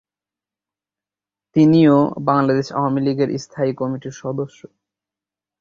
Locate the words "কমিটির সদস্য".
3.73-4.59